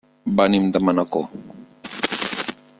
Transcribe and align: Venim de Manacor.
Venim 0.39 0.65
de 0.77 0.81
Manacor. 0.87 1.29